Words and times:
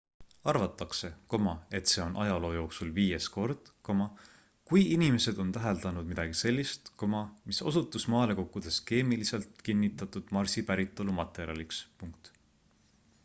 arvatakse 0.51 1.09
et 1.79 1.89
see 1.91 1.99
on 2.05 2.15
ajaloo 2.23 2.49
jooksul 2.55 2.93
viies 2.95 3.25
kord 3.35 3.67
kui 3.89 4.81
inimesed 4.95 5.41
on 5.43 5.51
täheldanud 5.57 6.09
midagi 6.13 6.37
sellist 6.39 6.89
mis 7.51 7.61
osutus 7.73 8.07
maale 8.15 8.37
kukkudes 8.41 8.81
keemiliselt 8.93 9.63
kinnitatud 9.69 10.33
marsi 10.39 10.65
päritolu 10.71 11.15
materjaliks 11.23 11.83